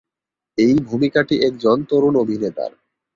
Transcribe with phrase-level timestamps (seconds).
[0.57, 2.71] এই ভূমিকাটি একজন তরুণ অভিনেতার।